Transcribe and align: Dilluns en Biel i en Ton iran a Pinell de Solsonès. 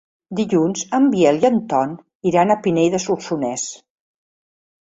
Dilluns 0.37 0.85
en 0.97 1.03
Biel 1.15 1.37
i 1.43 1.45
en 1.51 1.59
Ton 1.73 1.93
iran 2.31 2.55
a 2.55 2.57
Pinell 2.65 2.93
de 2.97 3.03
Solsonès. 3.07 3.67